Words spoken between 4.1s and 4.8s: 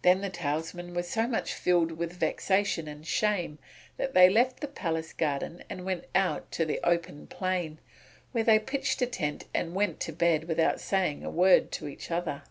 they left the